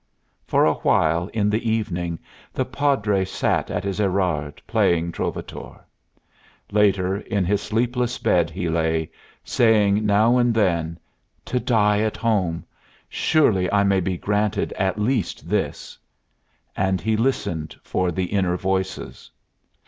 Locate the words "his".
3.83-3.99, 7.45-7.61